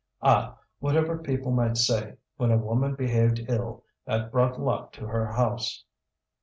Ah! 0.23 0.57
whatever 0.79 1.19
people 1.19 1.51
might 1.51 1.77
say, 1.77 2.17
when 2.35 2.49
a 2.49 2.57
woman 2.57 2.95
behaved 2.95 3.45
ill, 3.47 3.83
that 4.07 4.31
brought 4.31 4.59
luck 4.59 4.91
to 4.93 5.05
her 5.05 5.27
house. 5.27 5.83